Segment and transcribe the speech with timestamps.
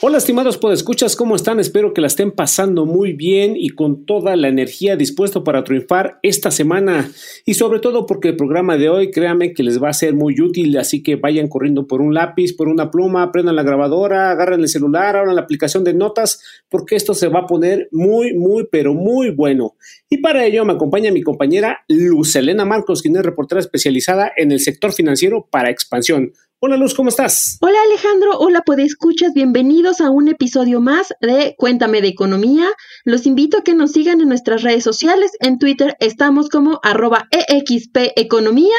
[0.00, 1.58] Hola estimados podescuchas, ¿cómo están?
[1.58, 6.20] Espero que la estén pasando muy bien y con toda la energía dispuesto para triunfar
[6.22, 7.10] esta semana
[7.44, 10.40] y sobre todo porque el programa de hoy, créanme que les va a ser muy
[10.40, 14.60] útil, así que vayan corriendo por un lápiz, por una pluma, prendan la grabadora, agarren
[14.60, 18.68] el celular, abran la aplicación de notas porque esto se va a poner muy, muy,
[18.70, 19.74] pero muy bueno.
[20.08, 24.52] Y para ello me acompaña mi compañera Luz Elena Marcos, quien es reportera especializada en
[24.52, 26.34] el sector financiero para expansión.
[26.60, 27.56] Hola Luz, ¿cómo estás?
[27.60, 32.68] Hola Alejandro, hola escuchas, bienvenidos a un episodio más de Cuéntame de Economía.
[33.04, 35.30] Los invito a que nos sigan en nuestras redes sociales.
[35.38, 38.74] En Twitter estamos como arroba EXP Economía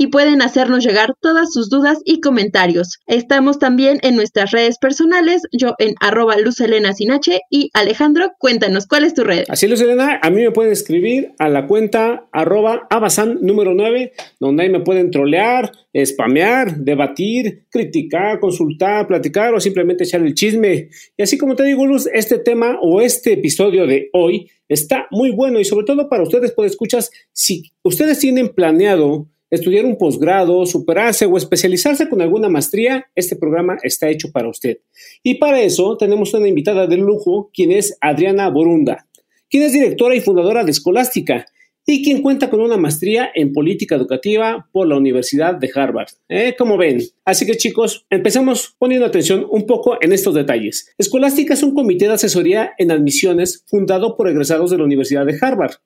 [0.00, 3.00] y pueden hacernos llegar todas sus dudas y comentarios.
[3.06, 6.36] Estamos también en nuestras redes personales, yo en arroba
[6.96, 9.44] Sinache y Alejandro, cuéntanos, ¿cuál es tu red?
[9.48, 12.88] Así Lucelena, a mí me pueden escribir a la cuenta arroba
[13.42, 15.70] número 9, donde ahí me pueden trolear,
[16.02, 20.88] spamear, debatir, criticar, consultar, platicar o simplemente echar el chisme.
[21.14, 25.30] Y así como te digo, Luz, este tema o este episodio de hoy está muy
[25.30, 30.64] bueno y sobre todo para ustedes, pues escuchas, si ustedes tienen planeado estudiar un posgrado,
[30.64, 34.78] superarse o especializarse con alguna maestría, este programa está hecho para usted.
[35.22, 39.06] Y para eso tenemos una invitada de lujo, quien es Adriana Borunda,
[39.48, 41.46] quien es directora y fundadora de Escolástica
[41.86, 46.10] y quien cuenta con una maestría en política educativa por la Universidad de Harvard.
[46.28, 46.54] ¿Eh?
[46.56, 47.00] Como ven.
[47.24, 50.92] Así que chicos, empecemos poniendo atención un poco en estos detalles.
[50.98, 55.36] Escolástica es un comité de asesoría en admisiones fundado por egresados de la Universidad de
[55.40, 55.76] Harvard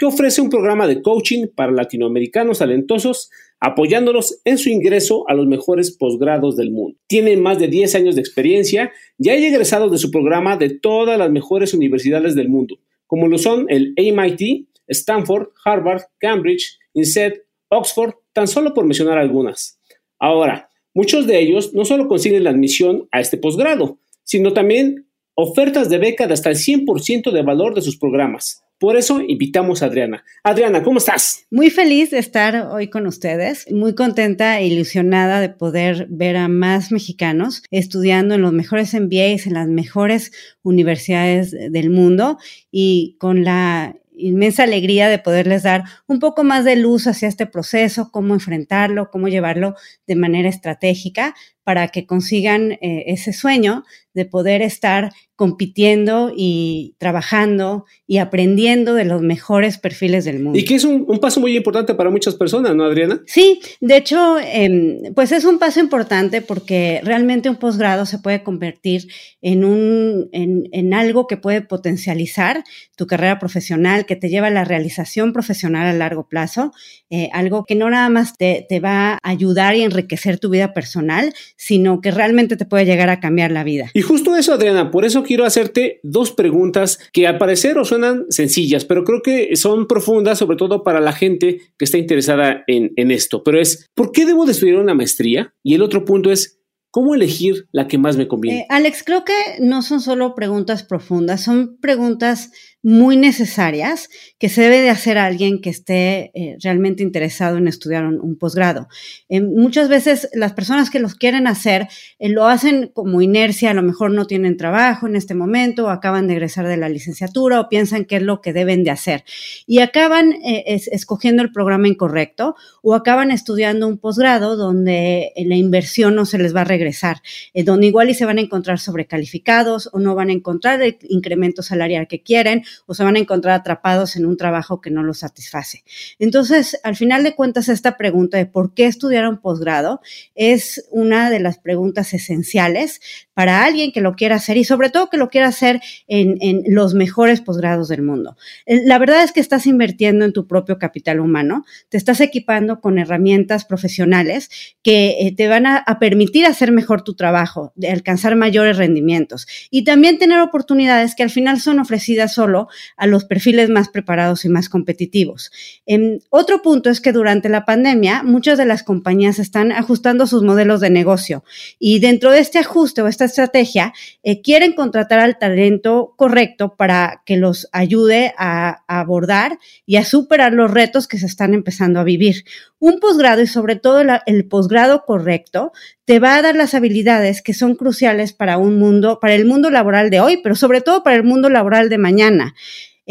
[0.00, 5.46] que ofrece un programa de coaching para latinoamericanos talentosos, apoyándolos en su ingreso a los
[5.46, 6.98] mejores posgrados del mundo.
[7.06, 11.18] Tiene más de 10 años de experiencia y hay egresados de su programa de todas
[11.18, 17.34] las mejores universidades del mundo, como lo son el MIT, Stanford, Harvard, Cambridge, INSEAD,
[17.68, 19.78] Oxford, tan solo por mencionar algunas.
[20.18, 25.90] Ahora, muchos de ellos no solo consiguen la admisión a este posgrado, sino también ofertas
[25.90, 28.64] de beca de hasta el 100% de valor de sus programas.
[28.80, 30.24] Por eso invitamos a Adriana.
[30.42, 31.44] Adriana, ¿cómo estás?
[31.50, 36.48] Muy feliz de estar hoy con ustedes, muy contenta e ilusionada de poder ver a
[36.48, 40.32] más mexicanos estudiando en los mejores MBAs, en las mejores
[40.62, 42.38] universidades del mundo
[42.70, 47.44] y con la inmensa alegría de poderles dar un poco más de luz hacia este
[47.44, 49.74] proceso, cómo enfrentarlo, cómo llevarlo
[50.06, 51.34] de manera estratégica
[51.70, 59.06] para que consigan eh, ese sueño de poder estar compitiendo y trabajando y aprendiendo de
[59.06, 60.58] los mejores perfiles del mundo.
[60.58, 63.22] Y que es un, paso muy importante para muchas personas, ¿no, Adriana?
[63.26, 68.42] Sí, de hecho, em, pues es un paso importante porque realmente un posgrado se puede
[68.42, 69.08] convertir
[69.40, 72.62] en, un, en, algo que puede potencializar
[72.96, 76.72] tu carrera profesional, que te lleva a la realización profesional a largo plazo,
[77.08, 80.74] eh, algo que no nada más te, te va a ayudar y enriquecer tu vida
[80.74, 83.90] personal, sino que realmente te puede llegar a cambiar la vida.
[83.92, 88.24] Y justo eso, Adriana, por eso quiero hacerte dos preguntas que al parecer os suenan
[88.30, 92.92] sencillas, pero creo que son profundas, sobre todo para la gente que está interesada en,
[92.96, 93.44] en esto.
[93.44, 95.52] Pero es, ¿por qué debo de estudiar una maestría?
[95.62, 96.60] Y el otro punto es,
[96.92, 98.62] ¿Cómo elegir la que más me conviene?
[98.62, 102.50] Eh, Alex, creo que no son solo preguntas profundas, son preguntas
[102.82, 104.08] muy necesarias
[104.38, 108.88] que se debe de hacer alguien que esté eh, realmente interesado en estudiar un, posgrado.
[109.28, 113.74] Eh, muchas veces las personas que los quieren hacer eh, lo hacen como inercia, a
[113.74, 117.60] lo mejor no tienen trabajo en este momento, o acaban de egresar de la licenciatura
[117.60, 119.24] o piensan que es lo que deben de hacer.
[119.66, 126.24] Y acaban escogiendo el programa incorrecto o acaban estudiando un posgrado donde la inversión no
[126.24, 127.18] se les va a regresar,
[127.54, 131.62] donde igual y se van a encontrar sobrecalificados o no van a encontrar el incremento
[131.62, 135.18] salarial que quieren o se van a encontrar atrapados en un trabajo que no los
[135.18, 135.84] satisface.
[136.18, 140.00] Entonces, al final de cuentas, esta pregunta de por qué estudiar un posgrado
[140.34, 143.00] es una de las preguntas esenciales
[143.40, 146.92] para alguien que lo quiera hacer y sobre todo que lo quiera hacer en, los
[146.92, 148.36] mejores posgrados del mundo.
[148.66, 152.98] La verdad es que estás invirtiendo en tu propio capital humano, te estás equipando con
[152.98, 154.50] herramientas profesionales
[154.82, 159.84] que eh, te van a, permitir hacer mejor tu trabajo, de alcanzar mayores rendimientos y
[159.84, 162.59] también tener oportunidades que al final son ofrecidas solo
[162.96, 165.50] a los perfiles más preparados y más competitivos.
[165.86, 170.42] Em, otro punto es que durante la pandemia muchas de las compañías están ajustando sus
[170.42, 171.44] modelos de negocio
[171.78, 173.92] y dentro de este ajuste o esta estrategia,
[174.22, 180.52] eh, quieren contratar al talento correcto para que los ayude a, abordar y a superar
[180.52, 182.44] los retos que se están empezando a vivir.
[182.78, 185.72] Un posgrado y sobre todo el posgrado correcto
[186.04, 189.70] te va a dar las habilidades que son cruciales para un mundo, para el mundo
[189.70, 192.49] laboral de hoy, pero sobre todo para el mundo laboral de mañana.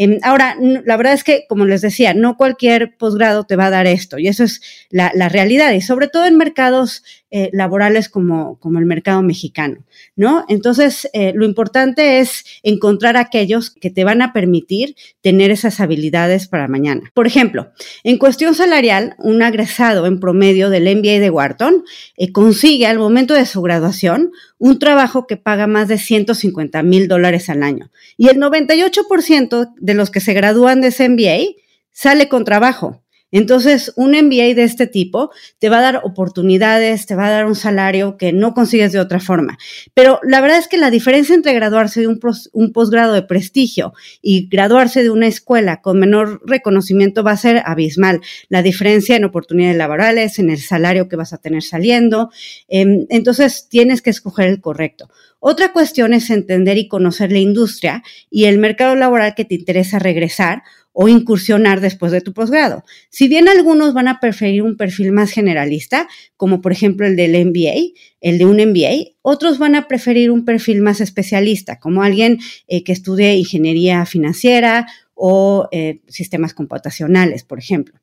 [0.02, 0.56] Em, ahora,
[0.86, 4.18] la verdad es que, como les decía, no cualquier posgrado te va a dar esto
[4.18, 9.20] y eso es la, realidad y sobre todo en mercados eh, laborales como, el mercado
[9.20, 9.84] mexicano,
[10.16, 10.46] ¿no?
[10.48, 16.48] Entonces, eh, lo importante es encontrar aquellos que te van a permitir tener esas habilidades
[16.48, 17.10] para mañana.
[17.12, 17.70] Por ejemplo,
[18.02, 21.84] en cuestión salarial, un agresado en promedio del MBA de Wharton
[22.16, 27.08] eh, consigue al momento de su graduación un trabajo que paga más de 150 mil
[27.08, 27.90] dólares al año.
[28.18, 31.56] Y el 98% de los que se gradúan de ese MBA
[31.90, 33.02] sale con trabajo.
[33.32, 37.46] Entonces, un MBA de este tipo te va a dar oportunidades, te va a dar
[37.46, 39.58] un salario que no consigues de otra forma.
[39.94, 43.92] Pero la verdad es que la diferencia entre graduarse de un, posgrado de prestigio
[44.22, 48.20] y graduarse de una escuela con menor reconocimiento va a ser abismal.
[48.48, 52.30] La diferencia en oportunidades laborales, en el salario que vas a tener saliendo.
[52.68, 55.08] Em, entonces, tienes que escoger el correcto.
[55.42, 59.98] Otra cuestión es entender y conocer la industria y el mercado laboral que te interesa
[59.98, 62.84] regresar o incursionar después de tu posgrado.
[63.10, 67.32] Si bien algunos van a preferir un perfil más generalista, como por ejemplo el del
[67.46, 72.38] MBA, el de un MBA, otros van a preferir un perfil más especialista, como alguien
[72.66, 78.00] eh, que estudie ingeniería financiera o eh, sistemas computacionales, por ejemplo.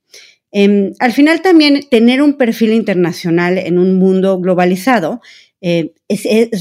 [0.51, 5.21] Em, al final también tener un perfil internacional en un mundo globalizado
[5.59, 5.93] eh,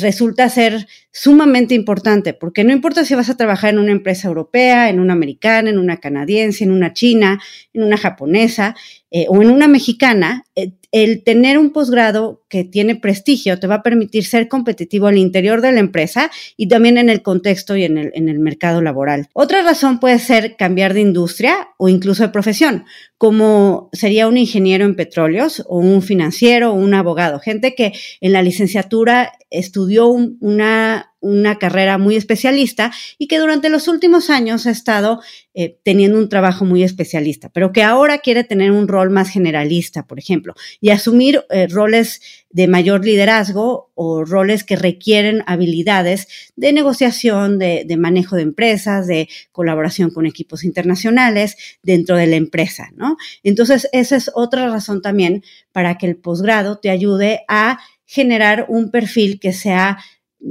[0.01, 4.89] resulta ser sumamente importante, porque no importa si vas a trabajar en una empresa europea,
[4.89, 7.39] en una americana, en una canadiense, en una china,
[7.75, 8.75] en una japonesa
[9.11, 13.77] eh, o en una mexicana, eh, el tener un posgrado que tiene prestigio te va
[13.77, 17.85] a permitir ser competitivo al interior de la empresa y también en el contexto y
[17.85, 19.29] en el, en el mercado laboral.
[19.33, 22.85] Otra razón puede ser cambiar de industria o incluso de profesión,
[23.19, 28.33] como sería un ingeniero en petróleos o un financiero o un abogado, gente que en
[28.33, 34.71] la licenciatura estudió una, una, carrera muy especialista y que durante los últimos años ha
[34.71, 35.21] estado
[35.55, 40.07] eh, teniendo un trabajo muy especialista, pero que ahora quiere tener un rol más generalista,
[40.07, 42.21] por ejemplo, y asumir eh, roles
[42.51, 49.07] de mayor liderazgo o roles que requieren habilidades de negociación, de, de, manejo de empresas,
[49.07, 53.17] de colaboración con equipos internacionales dentro de la empresa, ¿no?
[53.43, 58.91] Entonces, esa es otra razón también para que el posgrado te ayude a generar un
[58.91, 59.99] perfil que sea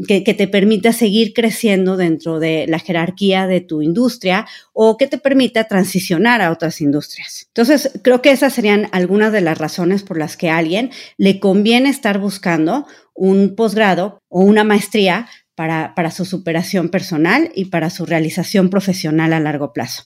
[0.08, 5.18] que, te permita seguir creciendo dentro de la jerarquía de tu industria o que te
[5.18, 7.46] permita transicionar a otras industrias.
[7.48, 11.40] Entonces, creo que esas serían algunas de las razones por las que a alguien le
[11.40, 17.90] conviene estar buscando un posgrado o una maestría para, para su superación personal y para
[17.90, 20.04] su realización profesional a largo plazo.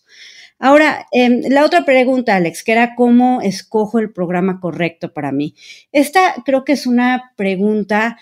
[0.59, 5.55] Ahora, em, la otra pregunta, Alex, que era cómo escojo el programa correcto para mí.
[5.93, 8.19] Esta creo que es una pregunta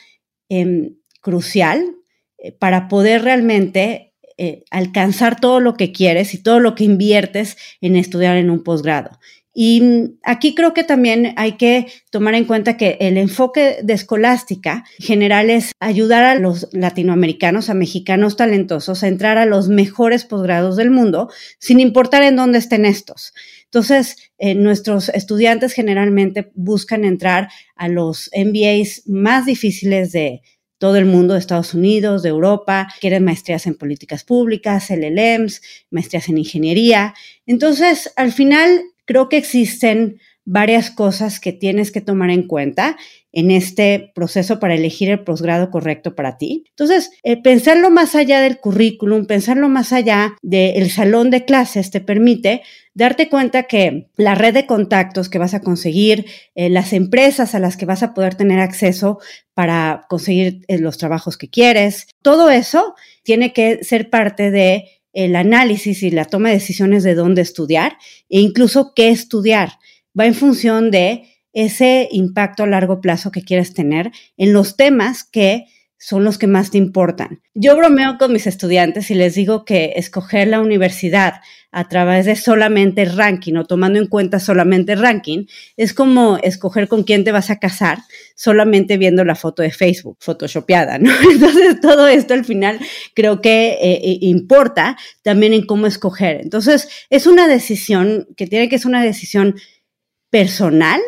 [0.47, 0.95] em,
[1.27, 1.97] crucial
[2.37, 7.57] eh, para poder realmente eh, alcanzar todo lo que quieres y todo lo que inviertes
[7.81, 9.19] en estudiar en un posgrado.
[9.53, 13.93] Y mm, aquí creo que también hay que tomar en cuenta que el enfoque de
[13.93, 20.23] escolástica general es ayudar a los latinoamericanos, a mexicanos talentosos, a entrar a los mejores
[20.23, 23.33] posgrados del mundo, sin importar en dónde estén estos.
[23.65, 30.41] Entonces, eh, nuestros estudiantes generalmente buscan entrar a los MBAs más difíciles de,
[30.77, 36.29] todo el mundo de Estados Unidos, de Europa, quieren maestrías en políticas públicas, LLMs, maestrías
[36.29, 37.13] en ingeniería.
[37.45, 42.95] Entonces, al final, creo que existen varias cosas que tienes que tomar en cuenta
[43.33, 46.63] en este proceso para elegir el posgrado correcto para ti.
[46.69, 51.99] Entonces, eh, pensarlo más allá del currículum, pensarlo más allá del salón de clases te
[51.99, 52.61] permite
[52.93, 56.25] darte cuenta que la red de contactos que vas a conseguir,
[56.55, 59.19] eh, las empresas a las que vas a poder tener acceso
[59.53, 65.35] para conseguir eh, los trabajos que quieres, todo eso tiene que ser parte de el
[65.35, 67.97] análisis y la toma de decisiones de dónde estudiar
[68.29, 69.71] e incluso qué estudiar.
[70.17, 71.23] Va en función de
[71.53, 75.65] ese impacto a largo plazo que quieres tener en los temas que
[75.99, 77.41] son los que más te importan.
[77.55, 82.35] Yo bromeo con mis estudiantes y les digo que escoger la universidad a través de
[82.35, 85.45] solamente ranking o tomando en cuenta solamente ranking
[85.75, 87.99] es como escoger con quién te vas a casar
[88.35, 91.11] solamente viendo la foto de Facebook, photoshopeada, ¿no?
[91.31, 92.79] Entonces todo esto al final
[93.15, 96.41] creo que eh, eh, importa también en cómo escoger.
[96.41, 99.55] Entonces es una decisión que tiene que ser una decisión
[100.29, 101.01] personal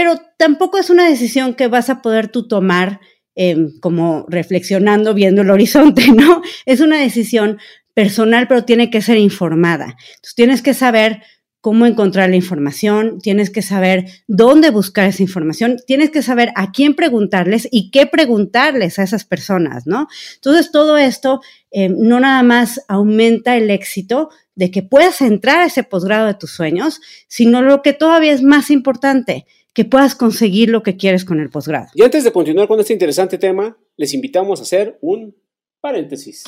[0.00, 3.00] pero tampoco es una decisión que vas a poder tú tomar
[3.34, 6.42] em, como reflexionando, viendo el horizonte, ¿no?
[6.64, 7.58] Es una decisión
[7.92, 9.96] personal, pero tiene que ser informada.
[10.14, 11.22] Entonces tienes que saber
[11.60, 16.72] cómo encontrar la información, tienes que saber dónde buscar esa información, tienes que saber a
[16.72, 20.08] quién preguntarles y qué preguntarles a esas personas, ¿no?
[20.36, 21.40] Entonces, todo esto
[21.70, 26.34] eh, no nada más aumenta el éxito de que puedas entrar a ese posgrado de
[26.34, 31.24] tus sueños, sino lo que todavía es más importante, que puedas conseguir lo que quieres
[31.24, 31.88] con el posgrado.
[31.94, 35.36] Y antes de continuar con este interesante tema, les invitamos a hacer un
[35.80, 36.44] paréntesis.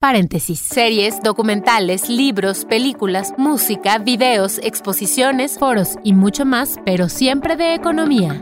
[0.00, 0.58] Paréntesis.
[0.60, 8.40] Series, documentales, libros, películas, música, videos, exposiciones, foros y mucho más, pero siempre de economía.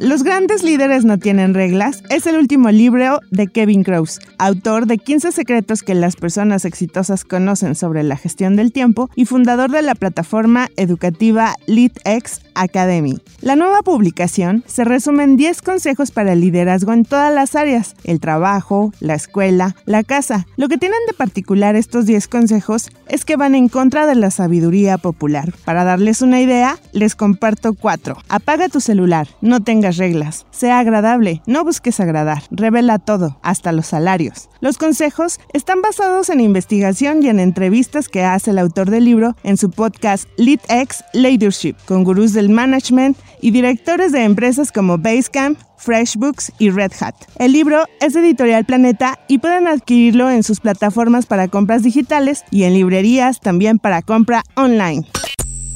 [0.00, 4.98] Los grandes líderes no tienen reglas es el último libro de Kevin Krause, autor de
[4.98, 9.80] 15 secretos que las personas exitosas conocen sobre la gestión del tiempo y fundador de
[9.80, 13.18] la plataforma educativa LeadX Academy.
[13.40, 17.94] La nueva publicación se resume en 10 consejos para el liderazgo en todas las áreas,
[18.04, 20.46] el trabajo, la escuela, la casa.
[20.56, 24.30] Lo que tienen de particular estos 10 consejos es que van en contra de la
[24.30, 25.54] sabiduría popular.
[25.64, 28.16] Para darles una idea, les comparto 4.
[28.28, 30.46] Apaga tu celular, no tengas reglas.
[30.50, 32.42] Sea agradable, no busques agradar.
[32.50, 34.48] Revela todo, hasta los salarios.
[34.60, 39.36] Los consejos están basados en investigación y en entrevistas que hace el autor del libro
[39.44, 45.58] en su podcast LeadX Leadership, con gurús del management y directores de empresas como Basecamp,
[45.78, 47.14] FreshBooks y Red Hat.
[47.38, 52.44] El libro es de Editorial Planeta y pueden adquirirlo en sus plataformas para compras digitales
[52.50, 55.06] y en librerías también para compra online.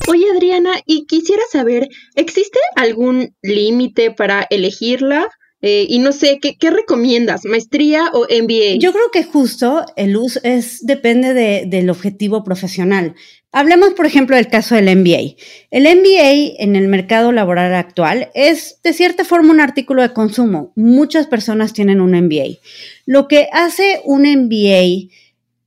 [0.09, 5.29] Oye Adriana, y quisiera saber, ¿existe algún límite para elegirla?
[5.63, 7.45] Eh, y no sé, ¿qué, ¿qué, recomiendas?
[7.45, 8.79] ¿Maestría o MBA?
[8.79, 13.15] Yo creo que justo el uso es, depende de, del objetivo profesional.
[13.53, 15.37] Hablemos, por ejemplo, del caso del MBA.
[15.71, 20.73] El MBA en el mercado laboral actual es, de cierta forma, un artículo de consumo.
[20.77, 22.59] Muchas personas tienen un MBA.
[23.05, 25.11] Lo que hace un MBA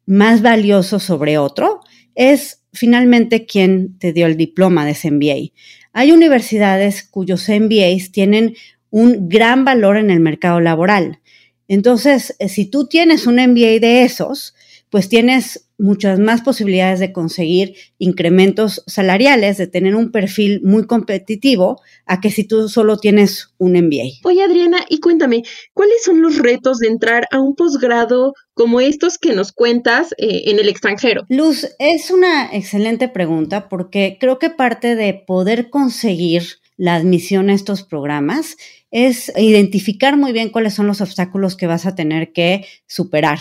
[0.06, 1.82] más valioso sobre otro
[2.16, 5.53] es finalmente quién te dio el diploma de ese MBA.
[5.94, 8.56] Hay universidades cuyos MBAs tienen
[8.89, 11.20] un gran valor en el mercado laboral.
[11.68, 14.53] Entonces, eh, si tú tienes un MBA de esos,
[14.89, 21.82] pues tienes muchas más posibilidades de conseguir incrementos salariales, de tener un perfil muy competitivo,
[22.06, 24.24] a que si tú solo tienes un MBA.
[24.24, 29.18] Oye, Adriana, y cuéntame, ¿cuáles son los retos de entrar a un posgrado como estos
[29.18, 31.25] que nos cuentas eh, en el extranjero?
[31.28, 36.44] Luz, es una excelente pregunta porque creo que parte de poder conseguir
[36.78, 38.58] la admisión a estos programas
[38.90, 43.40] es identificar muy bien cuáles son los obstáculos que vas a tener que superar.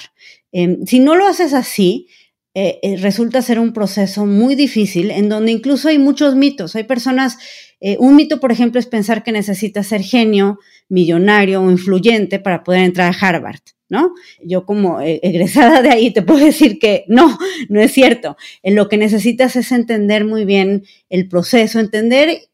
[0.51, 2.09] Em, si no lo haces así,
[2.55, 6.77] eh, eh, resulta ser un proceso muy difícil en donde incluso hay muchos mitos.
[6.77, 7.39] Hay personas,
[7.81, 12.63] eh, un mito, por ejemplo, es pensar que necesitas ser genio, millonario o influyente para
[12.63, 13.61] poder entrar a Harvard.
[13.89, 14.15] ¿No?
[14.43, 18.39] Yo como egresada de ahí te puedo decir que no, no es cierto.
[18.63, 22.49] Lo que necesitas es entender muy bien el proceso, entender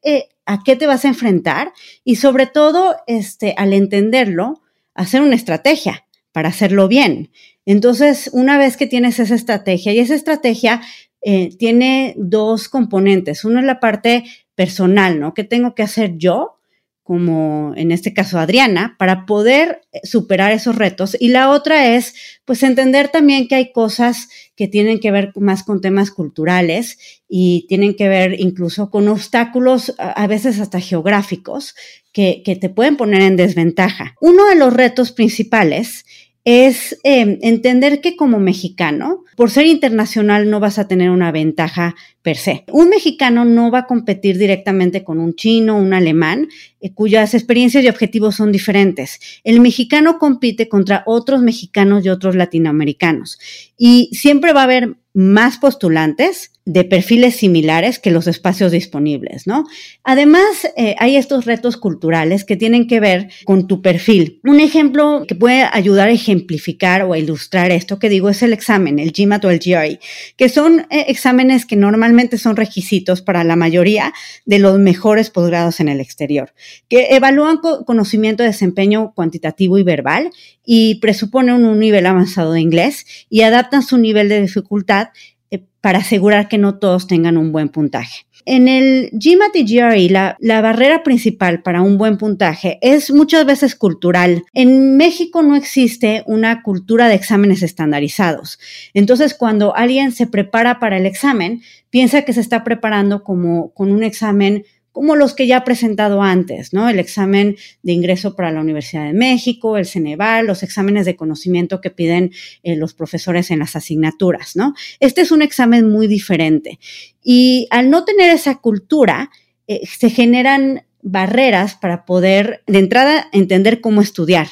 [0.46, 4.62] a qué te vas a enfrentar y sobre todo, este, al entenderlo,
[4.94, 7.30] hacer una estrategia para hacerlo bien.
[7.68, 10.80] Entonces, una vez que tienes esa estrategia, y esa estrategia
[11.20, 13.44] eh, tiene dos componentes.
[13.44, 15.34] Uno es la parte personal, ¿no?
[15.34, 16.54] ¿Qué tengo que hacer yo?
[17.02, 21.16] como en este caso Adriana, para poder eh, superar esos retos.
[21.18, 25.62] Y la otra es, pues, entender también que hay cosas que tienen que ver más
[25.62, 31.74] con temas culturales y tienen que ver incluso con obstáculos, a veces hasta geográficos,
[32.12, 34.14] que, que te pueden poner en desventaja.
[34.20, 36.04] Uno de los retos principales
[36.44, 41.94] es em, entender que como mexicano, por ser internacional no vas a tener una ventaja
[42.22, 42.64] per se.
[42.72, 46.48] Un mexicano no va a competir directamente con un chino, un alemán,
[46.80, 49.20] eh, cuyas experiencias y objetivos son diferentes.
[49.44, 53.38] El mexicano compite contra otros mexicanos y otros latinoamericanos
[53.76, 59.64] y siempre va a haber más postulantes de perfiles similares que los espacios disponibles, ¿no?
[60.04, 64.38] Además, eh, hay estos retos culturales que tienen que ver con tu perfil.
[64.44, 68.52] Un ejemplo que puede ayudar a ejemplificar o a ilustrar esto que digo es el
[68.52, 69.98] examen, el GMAT o el GRE,
[70.36, 74.12] que son eh, exámenes que normalmente son requisitos para la mayoría
[74.44, 76.52] de los mejores posgrados en el exterior,
[76.90, 80.32] que evalúan conocimiento de desempeño cuantitativo y verbal
[80.66, 85.08] y presuponen un nivel avanzado de inglés y adaptan su nivel de dificultad
[85.50, 88.26] eh, para asegurar que no todos tengan un buen puntaje.
[88.44, 93.44] En el GMAT y GRE, la, la, barrera principal para un buen puntaje es muchas
[93.44, 94.44] veces cultural.
[94.54, 98.58] En México no existe una cultura de exámenes estandarizados.
[98.94, 103.90] Entonces, cuando alguien se prepara para el examen, piensa que se está preparando como con
[103.90, 104.64] un examen
[104.98, 106.88] como los que ya he presentado antes, ¿no?
[106.88, 111.80] El examen de ingreso para la Universidad de México, el Ceneval, los exámenes de conocimiento
[111.80, 112.32] que piden
[112.64, 114.74] eh, los profesores en las asignaturas, ¿no?
[114.98, 116.80] Este es un examen muy diferente.
[117.22, 119.30] Y al no tener esa cultura,
[119.68, 124.48] eh, se generan barreras para poder, de entrada, entender cómo estudiar.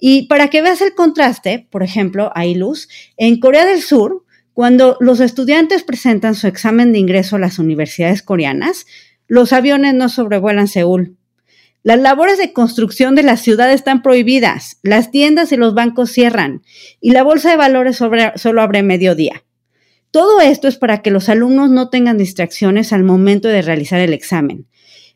[0.00, 4.96] Y para que veas el contraste, por ejemplo, hay luz, en Corea del Sur, cuando
[5.00, 8.86] los estudiantes presentan su examen de ingreso a las universidades coreanas,
[9.32, 11.16] los aviones no sobrevuelan Seúl.
[11.82, 16.60] Las labores de construcción de la ciudad están prohibidas, las tiendas y los bancos cierran
[17.00, 19.42] y la bolsa de valores solo abre mediodía.
[20.10, 24.12] Todo esto es para que los alumnos no tengan distracciones al momento de realizar el
[24.12, 24.66] examen.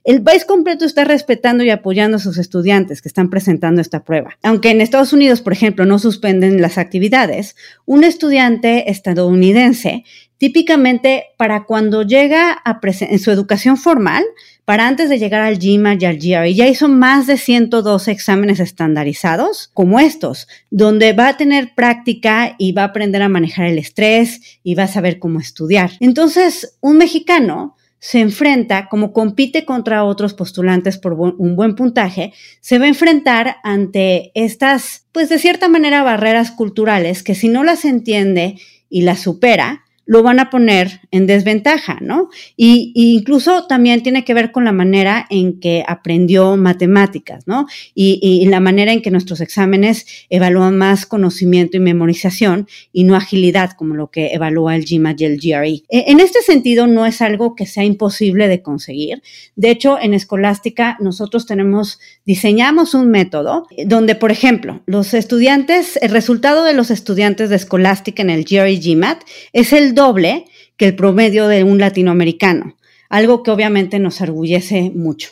[0.02, 4.38] El país completo está respetando y apoyando a sus estudiantes que están presentando esta prueba.
[4.42, 7.56] Aunque en Estados Unidos, por ejemplo, no suspenden las actividades,
[7.86, 10.04] un estudiante estadounidense
[10.38, 14.24] típicamente para cuando llega a en su educación formal,
[14.64, 18.58] para antes de llegar al GMAT y al GRE, ya hizo más de 112 exámenes
[18.60, 23.78] estandarizados como estos, donde va a tener práctica y va a aprender a manejar el
[23.78, 25.92] estrés y va a saber cómo estudiar.
[26.00, 32.78] Entonces, un mexicano se enfrenta, como compite contra otros postulantes por un buen puntaje, se
[32.78, 37.84] va a enfrentar ante estas, pues de cierta manera, barreras culturales que si no las
[37.84, 38.56] entiende
[38.88, 42.30] y las supera, lo van a poner en desventaja, ¿no?
[42.56, 47.66] Y, incluso también tiene que ver con la manera en que aprendió matemáticas, ¿no?
[47.94, 53.72] Y, la manera en que nuestros exámenes evalúan más conocimiento y memorización y no agilidad
[53.72, 55.82] como lo que evalúa el GMAT y el GRE.
[55.88, 59.22] E, en este sentido, no es algo que sea imposible de conseguir.
[59.56, 66.10] De hecho, en Escolástica nosotros tenemos, diseñamos un método donde, por ejemplo, los estudiantes, el
[66.10, 69.22] resultado de los estudiantes de Escolástica en el GRE GMAT
[69.52, 70.44] es el doble
[70.76, 72.76] que el promedio de un latinoamericano,
[73.08, 75.30] algo que obviamente nos orgullece mucho.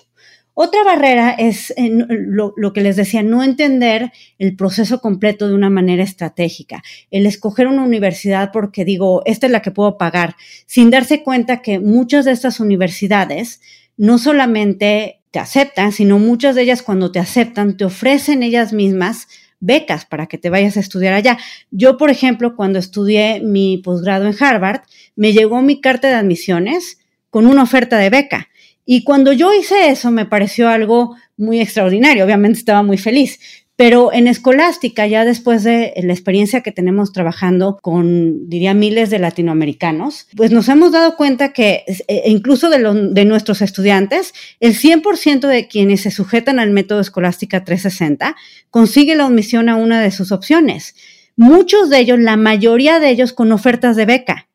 [0.56, 5.68] Otra barrera es eh, lo, que les decía, no entender el proceso completo de una
[5.68, 10.90] manera estratégica, el escoger una universidad porque digo, esta es la que puedo pagar, sin
[10.90, 13.60] darse cuenta que muchas de estas universidades
[13.96, 19.26] no solamente te aceptan, sino muchas de ellas cuando te aceptan te ofrecen ellas mismas
[19.60, 21.38] becas para que te vayas a estudiar allá.
[21.70, 24.82] Yo, por ejemplo, cuando estudié mi posgrado en Harvard,
[25.16, 26.98] me llegó mi carta de admisiones
[27.30, 28.48] con una oferta de beca.
[28.86, 32.24] Y cuando yo hice eso, me pareció algo muy extraordinario.
[32.24, 33.40] Obviamente estaba muy feliz.
[33.76, 39.18] Pero en escolástica, ya después de la experiencia que tenemos trabajando con, diría, miles de
[39.18, 42.78] latinoamericanos, pues nos hemos dado cuenta que e incluso de,
[43.10, 48.36] de nuestros estudiantes, el 100% de quienes se sujetan al método escolástica 360
[48.70, 50.94] consigue la admisión a una de sus opciones.
[51.36, 54.48] Muchos de ellos, la mayoría de ellos con ofertas de beca.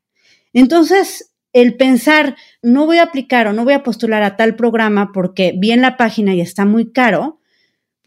[0.54, 5.12] Entonces, el pensar, no voy a aplicar o no voy a postular a tal programa
[5.14, 7.38] porque vi en la página y está muy caro,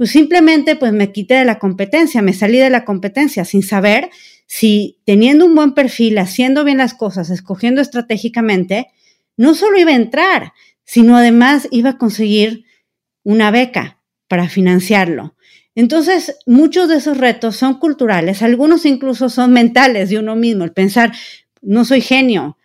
[0.02, 4.10] pues simplemente pues me quité de la competencia, me salí de la competencia sin saber
[4.48, 8.88] si teniendo un buen perfil, haciendo bien las cosas, escogiendo estratégicamente,
[9.36, 12.64] no solo iba a entrar, sino además iba a conseguir
[13.22, 15.36] una beca para financiarlo.
[15.76, 20.72] Entonces, muchos de esos retos son culturales, algunos incluso son mentales de uno mismo, el
[20.72, 21.12] pensar,
[21.60, 22.58] no soy genio,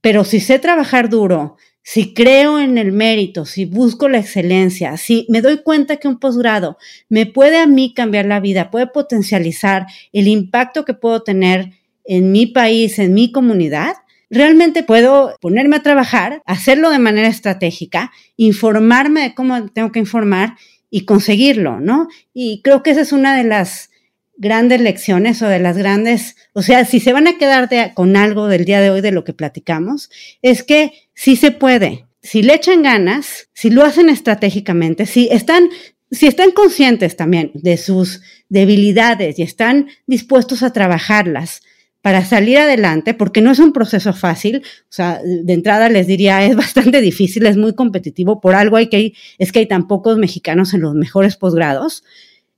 [0.00, 5.26] pero si sé trabajar duro, si creo en el mérito, si busco la excelencia, si
[5.28, 6.76] me doy cuenta que un posgrado
[7.08, 11.72] me puede a mí cambiar la vida, puede potencializar el impacto que puedo tener
[12.04, 13.94] en mi país, en mi comunidad,
[14.30, 20.56] realmente puedo ponerme a trabajar, hacerlo de manera estratégica, informarme de cómo tengo que informar
[20.90, 22.08] y conseguirlo, ¿no?
[22.32, 23.90] Y creo que esa es una de las
[24.38, 28.46] grandes lecciones o de las grandes, o sea, si se van a quedar con algo
[28.46, 30.10] del día de hoy de lo que platicamos,
[30.42, 32.06] es que sí se puede.
[32.22, 35.68] Si le echan ganas, si lo hacen estratégicamente, si están,
[36.12, 41.62] si están conscientes también de sus debilidades y están dispuestos a trabajarlas
[42.02, 46.44] para salir adelante, porque no es un proceso fácil, o sea, de entrada les diría,
[46.46, 50.18] es bastante difícil, es muy competitivo, por algo hay que, es que hay tan pocos
[50.18, 52.04] mexicanos en los mejores posgrados,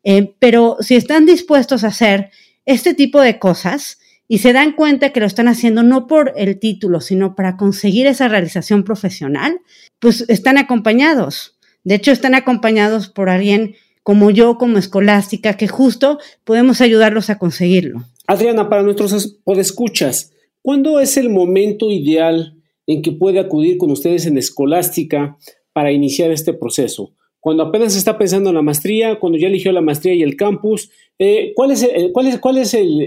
[0.05, 2.31] eh, pero si están dispuestos a hacer
[2.66, 3.99] este tipo de cosas
[4.33, 8.07] y se dan cuenta que lo están haciendo no por el título, sino para conseguir
[8.07, 9.59] esa realización profesional,
[9.99, 11.59] pues están acompañados.
[11.83, 17.38] De hecho, están acompañados por alguien como yo, como escolástica, que justo podemos ayudarlos a
[17.38, 18.05] conseguirlo.
[18.29, 22.55] Adriana, para nuestros podescuchas, ¿cuándo es el momento ideal
[22.87, 25.38] en que puede acudir con ustedes en escolástica
[25.73, 27.14] para iniciar este proceso?
[27.40, 30.90] Cuando apenas está pensando en la maestría, cuando ya eligió la maestría y el campus,
[31.18, 33.00] eh, ¿cuál es, el, cuál es, cuál es el,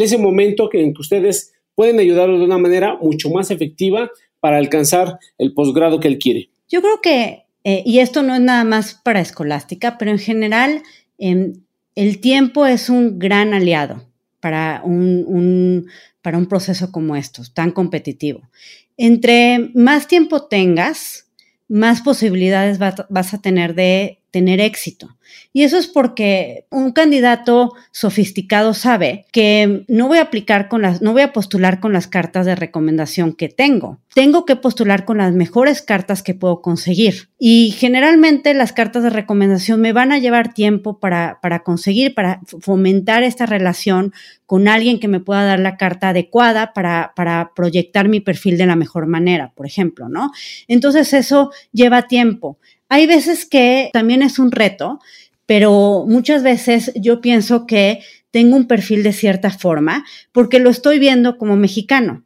[0.00, 5.18] ese momento en que ustedes pueden ayudarlo de una manera mucho más efectiva para alcanzar
[5.38, 6.50] el posgrado que él quiere?
[6.68, 10.82] Yo creo que eh, y esto no es nada más para escolástica, pero en general
[11.18, 11.52] em,
[11.94, 14.06] el tiempo es un gran aliado
[14.40, 15.86] para un,
[16.22, 18.48] para un proceso como estos, tan competitivo.
[18.96, 21.29] Entre más tiempo tengas,
[21.70, 25.16] más posibilidades vas a tener de tener éxito.
[25.52, 31.02] Y eso es porque un candidato sofisticado sabe que no voy a aplicar con las,
[31.02, 34.00] no voy a postular con las cartas de recomendación que tengo.
[34.14, 37.30] Tengo que postular con las mejores cartas que puedo conseguir.
[37.38, 42.40] Y generalmente las cartas de recomendación me van a llevar tiempo para, para conseguir, para
[42.60, 44.12] fomentar esta relación
[44.46, 48.66] con alguien que me pueda dar la carta adecuada para, para proyectar mi perfil de
[48.66, 50.32] la mejor manera, por ejemplo, ¿no?
[50.66, 52.58] Entonces eso lleva tiempo.
[52.90, 54.98] Hay veces que también es un reto,
[55.46, 58.00] pero muchas veces yo pienso que
[58.32, 62.24] tengo un perfil de cierta forma porque lo estoy viendo como mexicano.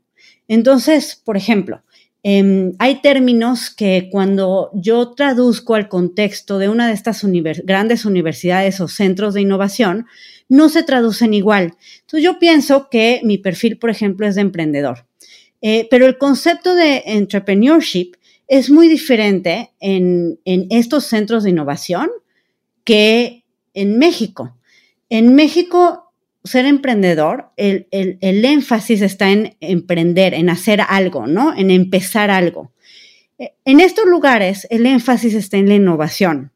[0.49, 1.83] Entonces, por ejemplo,
[2.23, 7.23] em, hay términos que cuando yo traduzco al contexto de una de estas
[7.65, 10.07] grandes universidades o centros de innovación,
[10.49, 11.75] no se traducen igual.
[12.01, 15.07] Entonces yo pienso que mi perfil, por ejemplo, es de emprendedor.
[15.61, 18.15] Eh, pero el concepto de entrepreneurship
[18.49, 22.11] es muy diferente en, estos centros de innovación
[22.85, 24.57] que en México.
[25.09, 26.13] En México,
[26.45, 27.87] ser emprendedor, el,
[28.21, 31.57] énfasis está en emprender, en hacer algo, ¿no?
[31.57, 32.73] En empezar algo.
[33.39, 36.53] E, en estos lugares, el énfasis está en la innovación,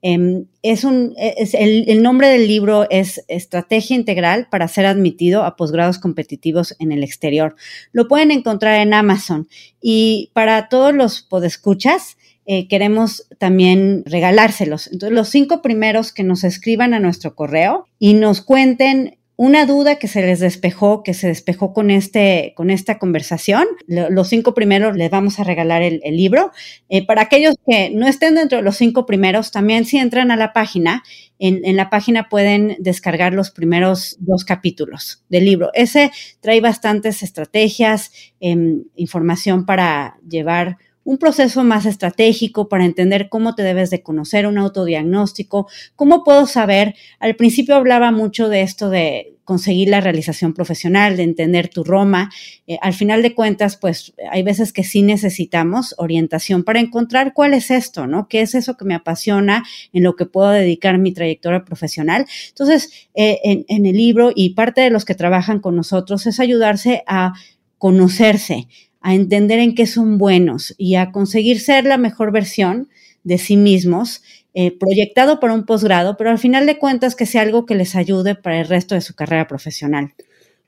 [0.00, 5.98] Em, es un, el, nombre del libro es Estrategia Integral para ser admitido a posgrados
[5.98, 7.56] competitivos en el exterior.
[7.92, 9.48] Lo pueden encontrar en Amazon.
[9.80, 12.16] Y para todos los podescuchas,
[12.46, 14.86] eh, queremos también regalárselos.
[14.86, 20.00] Entonces, los cinco primeros que nos escriban a nuestro correo y nos cuenten una duda
[20.00, 23.68] que se les despejó, que se despejó con, este, con esta conversación.
[23.86, 26.50] Los cinco primeros les vamos a regalar el, libro.
[26.88, 30.36] Eh, para aquellos que no estén dentro de los cinco primeros, también si entran a
[30.36, 31.04] la página,
[31.38, 35.70] en, la página pueden descargar los primeros dos capítulos del libro.
[35.72, 43.54] Ese trae bastantes estrategias, em, información para llevar un proceso más estratégico para entender cómo
[43.54, 45.66] te debes de conocer, un autodiagnóstico,
[45.96, 51.22] cómo puedo saber, al principio hablaba mucho de esto de conseguir la realización profesional, de
[51.22, 52.30] entender tu Roma.
[52.66, 57.54] Eh, al final de cuentas, pues hay veces que sí necesitamos orientación para encontrar cuál
[57.54, 58.28] es esto, ¿no?
[58.28, 62.26] ¿Qué es eso que me apasiona, en lo que puedo dedicar mi trayectoria profesional?
[62.50, 66.38] Entonces, eh, en, en el libro y parte de los que trabajan con nosotros es
[66.38, 67.32] ayudarse a
[67.78, 68.66] conocerse,
[69.08, 72.90] a entender en qué son buenos y a conseguir ser la mejor versión
[73.24, 77.40] de sí mismos, eh, proyectado para un posgrado, pero al final de cuentas que sea
[77.40, 80.12] algo que les ayude para el resto de su carrera profesional.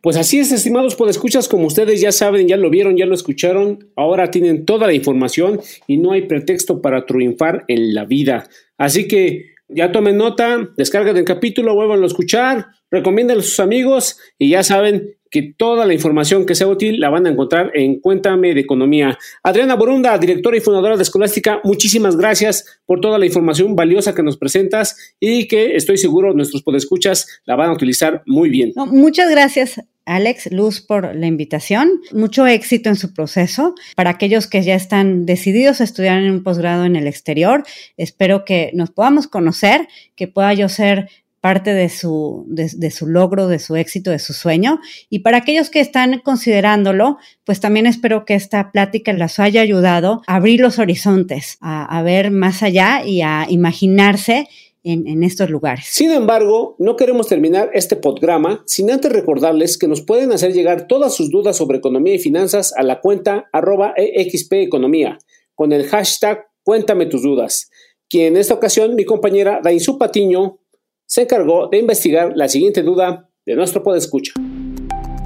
[0.01, 3.91] Pues así es, estimados escuchas como ustedes ya saben, ya lo vieron, ya lo escucharon,
[3.95, 8.49] ahora tienen toda la información y no hay pretexto para triunfar en la vida.
[8.79, 14.19] Así que ya tomen nota, descarguen el capítulo, vuelvan a escuchar, recomiéndenlo a sus amigos
[14.39, 18.01] y ya saben que toda la información que sea útil la van a encontrar en
[18.01, 19.17] Cuéntame de Economía.
[19.43, 24.25] Adriana Borunda, directora y fundadora de Escolástica, muchísimas gracias por toda la información valiosa que
[24.25, 28.73] nos presentas y que estoy seguro nuestros podescuchas la van a utilizar muy bien.
[28.75, 29.81] muchas gracias.
[30.07, 32.01] Alex, Luz, por la invitación.
[32.13, 33.75] Mucho éxito en su proceso.
[33.97, 37.65] Para aquellos que ya están decididos a estudiar en un posgrado en el exterior,
[37.97, 41.09] espero que nos podamos conocer, que pueda yo ser
[41.41, 44.81] parte de su, de, su logro, de su éxito, de su sueño.
[45.09, 50.23] Y para aquellos que están considerándolo, pues también espero que esta plática les haya ayudado
[50.27, 54.49] a abrir los horizontes, a, ver más allá y a imaginarse
[54.83, 55.87] en, en, estos lugares.
[55.91, 60.87] Sin embargo, no queremos terminar este programa sin antes recordarles que nos pueden hacer llegar
[60.87, 65.19] todas sus dudas sobre economía y finanzas a la cuenta arroba expeconomía
[65.55, 67.71] con el hashtag Cuéntame tus dudas.
[68.09, 70.59] Quien en esta ocasión mi compañera Dainzú Patiño
[71.07, 74.33] se encargó de investigar la siguiente duda de nuestro podescucha.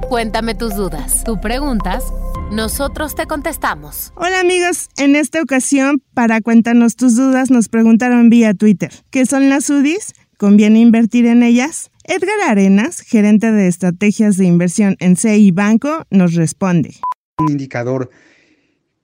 [0.09, 1.23] Cuéntame tus dudas.
[1.23, 2.03] Tú preguntas,
[2.51, 4.13] nosotros te contestamos.
[4.15, 9.49] Hola amigos, en esta ocasión, para cuéntanos tus dudas, nos preguntaron vía Twitter, ¿qué son
[9.49, 10.13] las UDIs?
[10.37, 11.91] ¿Conviene invertir en ellas?
[12.03, 16.95] Edgar Arenas, gerente de estrategias de inversión en CI Banco, nos responde.
[17.37, 18.11] Un indicador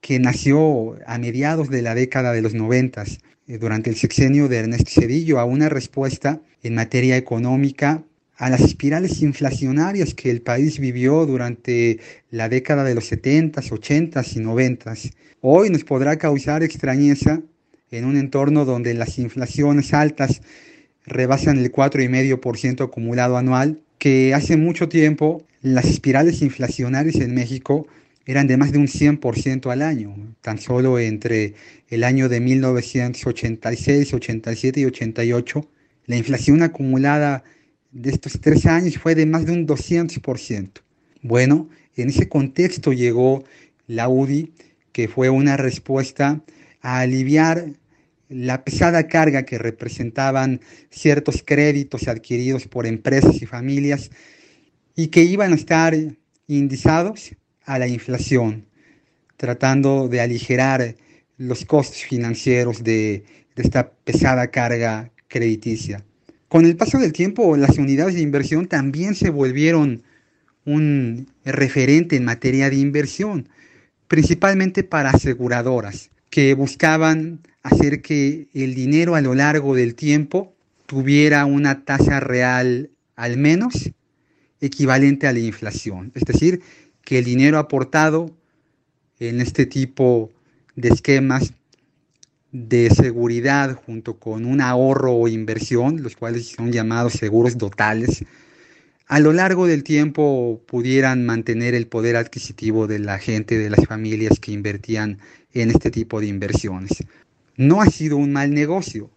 [0.02, 4.58] que nació a mediados de la década de los noventas eh, durante el sexenio de
[4.58, 8.04] Ernesto Cedillo a una respuesta en materia económica
[8.42, 12.00] a las espirales inflacionarias que el país vivió durante
[12.32, 15.14] la década de los 70s, 80s y 90s.
[15.42, 17.44] Hoy nos podrá causar extrañeza
[17.92, 20.42] en un entorno donde las inflaciones altas
[21.06, 27.86] rebasan el 4,5% acumulado anual, que hace mucho tiempo las espirales inflacionarias en México
[28.26, 31.54] eran de más de un 100% al año, tan solo entre
[31.90, 35.68] el año de 1986, 87 y 88,
[36.08, 37.44] la inflación acumulada
[37.92, 40.82] de estos tres años fue de más de un 200%.
[41.22, 43.44] Bueno, en ese contexto llegó
[43.88, 44.54] la UDI,
[44.92, 46.42] que fue una respuesta
[46.82, 47.74] a aliviar
[48.30, 54.10] la pesada carga que representaban ciertos créditos adquiridos por empresas y familias
[54.96, 55.96] y que iban a estar
[56.48, 58.66] indizados a la inflación,
[59.38, 60.96] tratando de aligerar
[61.38, 63.24] los costos financieros de,
[63.56, 66.04] esta pesada carga crediticia.
[66.52, 70.04] Con el paso del tiempo, las unidades de inversión también se volvieron
[70.66, 73.48] un referente en materia de inversión,
[74.10, 80.54] principalmente para aseguradoras, que buscaban hacer que el dinero a lo largo del tiempo
[80.88, 83.90] tuviera una tasa real al menos
[84.60, 86.60] equivalente a la inflación, es decir,
[87.06, 88.30] que el dinero aportado
[89.22, 90.30] en este tipo
[90.76, 91.54] de esquemas
[92.52, 98.26] de seguridad junto con un ahorro o inversión, los cuales son llamados seguros totales,
[99.08, 103.86] a lo largo del tiempo pudieran mantener el poder adquisitivo de la gente, de las
[103.86, 105.20] familias que invertían
[105.54, 107.04] en este tipo de inversiones.
[107.58, 109.10] No ha sido un mal negocio.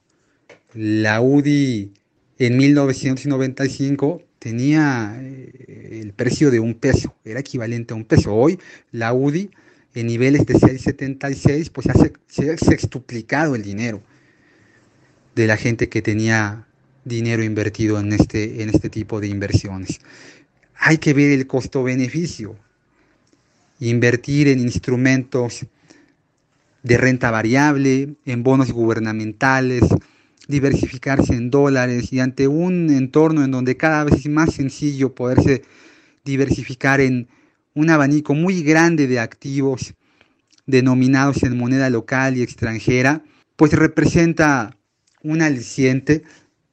[0.75, 1.93] La UDI
[2.39, 8.35] en 1995 tenía eh, el precio de un peso, era equivalente a un peso.
[8.35, 8.59] Hoy
[8.91, 9.51] la UDI
[9.95, 11.87] en niveles de 6,76 pues
[12.27, 14.03] se ha sextuplicado el dinero
[15.35, 16.67] de la gente que tenía
[17.05, 20.01] dinero invertido en este, en este tipo de inversiones.
[20.77, 22.57] Hay que ver el costo-beneficio.
[23.81, 25.67] Invertir en instrumentos
[26.83, 29.83] de renta variable, en bonos gubernamentales,
[30.49, 35.63] diversificarse en dólares y ante un entorno en donde cada vez es más sencillo poderse
[36.25, 37.29] diversificar en
[37.75, 39.95] un abanico muy grande de activos
[40.67, 43.23] denominados en moneda local y extranjera,
[43.57, 44.77] pues representa
[45.23, 46.23] un aliciente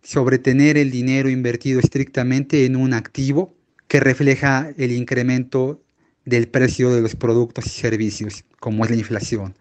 [0.01, 3.55] sobre tener el dinero invertido estrictamente en un activo
[3.87, 5.81] que refleja el incremento
[6.25, 9.55] del precio de los productos y servicios, como es la inflación.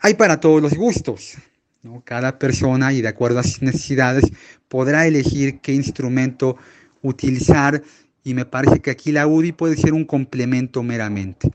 [0.00, 1.34] Hay para todos los gustos.
[2.04, 4.24] Cada persona y de acuerdo a sus necesidades
[4.68, 6.56] podrá elegir qué instrumento
[7.02, 7.82] utilizar
[8.24, 11.50] y me parece que aquí la UDI puede ser un complemento meramente.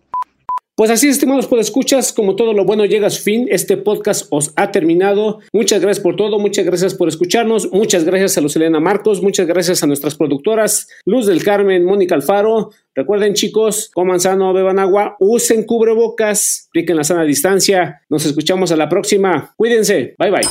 [0.78, 4.52] Pues así, estimados escuchas, como todo lo bueno llega a su fin, este podcast os
[4.58, 5.40] ha terminado.
[5.54, 9.48] Muchas gracias por todo, muchas gracias por escucharnos, muchas gracias a los Elena Marcos, muchas
[9.48, 12.72] gracias a nuestras productoras, Luz del Carmen, Mónica Alfaro.
[12.94, 18.02] Recuerden chicos, coman sano, beban agua, usen cubrebocas, apliquen la sana distancia.
[18.10, 19.54] Nos escuchamos a la próxima.
[19.56, 20.16] Cuídense.
[20.20, 20.48] Bye bye.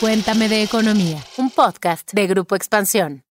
[0.00, 3.27] Cuéntame de economía, un podcast de Grupo Expansión.